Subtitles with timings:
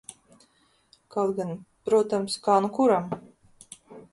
[1.15, 1.51] Kaut gan,
[1.91, 3.15] protams, kā nu kuram.